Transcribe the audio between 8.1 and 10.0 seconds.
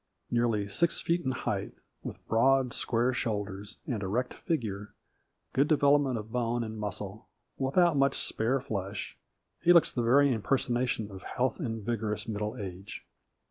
spare flesh, he looks